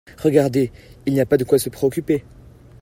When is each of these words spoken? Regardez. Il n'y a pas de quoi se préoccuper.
Regardez. 0.17 0.71
Il 1.05 1.13
n'y 1.13 1.19
a 1.21 1.27
pas 1.27 1.37
de 1.37 1.43
quoi 1.43 1.59
se 1.59 1.69
préoccuper. 1.69 2.23